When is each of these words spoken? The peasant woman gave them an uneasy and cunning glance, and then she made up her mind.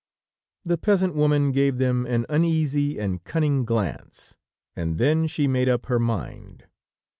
The 0.65 0.79
peasant 0.79 1.13
woman 1.13 1.51
gave 1.51 1.77
them 1.77 2.07
an 2.07 2.25
uneasy 2.27 2.97
and 2.99 3.23
cunning 3.23 3.65
glance, 3.65 4.35
and 4.75 4.97
then 4.97 5.27
she 5.27 5.47
made 5.47 5.69
up 5.69 5.85
her 5.85 5.99
mind. 5.99 6.65